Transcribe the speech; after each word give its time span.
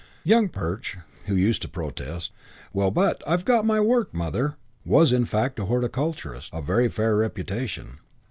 Young 0.23 0.49
Perch 0.49 0.97
who 1.27 1.35
used 1.35 1.61
to 1.61 1.67
protest, 1.67 2.31
"Well, 2.73 2.89
but 2.89 3.21
I've 3.27 3.45
got 3.45 3.67
my 3.67 3.79
work, 3.79 4.15
Mother" 4.15 4.55
was 4.83 5.11
in 5.13 5.25
fact 5.25 5.59
a 5.59 5.65
horticulturist 5.65 6.51
of 6.51 6.65
very 6.65 6.87
fair 6.89 7.15
reputation. 7.17 7.99